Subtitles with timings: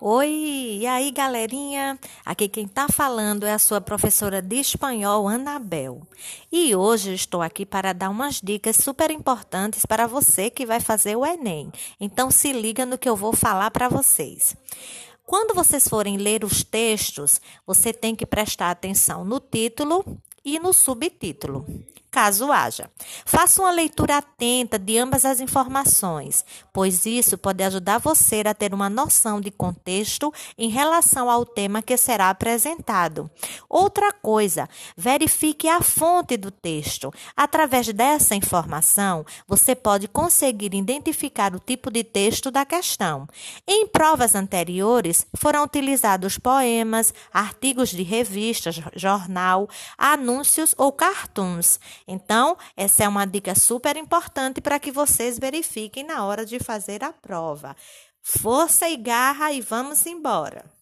[0.00, 1.98] Oi, e aí galerinha?
[2.24, 6.06] Aqui quem tá falando é a sua professora de espanhol, Anabel.
[6.52, 11.16] E hoje estou aqui para dar umas dicas super importantes para você que vai fazer
[11.16, 11.72] o Enem.
[11.98, 14.56] Então se liga no que eu vou falar para vocês.
[15.26, 20.04] Quando vocês forem ler os textos, você tem que prestar atenção no título
[20.44, 21.66] e no subtítulo
[22.10, 22.90] caso haja.
[23.24, 28.72] Faça uma leitura atenta de ambas as informações, pois isso pode ajudar você a ter
[28.74, 33.30] uma noção de contexto em relação ao tema que será apresentado.
[33.68, 37.12] Outra coisa, verifique a fonte do texto.
[37.36, 43.28] Através dessa informação, você pode conseguir identificar o tipo de texto da questão.
[43.66, 51.78] Em provas anteriores, foram utilizados poemas, artigos de revistas, jornal, anúncios ou cartoons.
[52.08, 57.04] Então, essa é uma dica super importante para que vocês verifiquem na hora de fazer
[57.04, 57.76] a prova.
[58.22, 60.77] Força e garra e vamos embora!